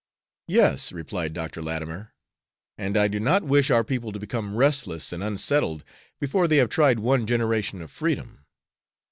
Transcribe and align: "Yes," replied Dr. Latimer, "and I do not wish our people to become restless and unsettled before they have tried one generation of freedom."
"Yes," 0.47 0.91
replied 0.91 1.31
Dr. 1.35 1.61
Latimer, 1.61 2.15
"and 2.75 2.97
I 2.97 3.07
do 3.07 3.19
not 3.19 3.43
wish 3.43 3.69
our 3.69 3.83
people 3.83 4.11
to 4.11 4.17
become 4.17 4.55
restless 4.55 5.13
and 5.13 5.21
unsettled 5.21 5.83
before 6.19 6.47
they 6.47 6.57
have 6.57 6.69
tried 6.69 6.97
one 6.97 7.27
generation 7.27 7.83
of 7.83 7.91
freedom." 7.91 8.43